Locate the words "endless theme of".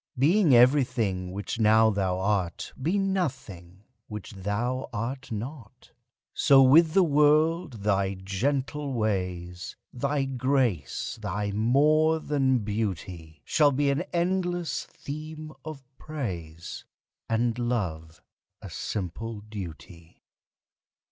14.11-15.83